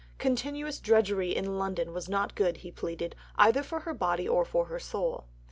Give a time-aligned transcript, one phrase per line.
[0.17, 4.65] Continuous drudgery in London was not good, he pleaded, either for her body or for
[4.65, 5.25] her soul.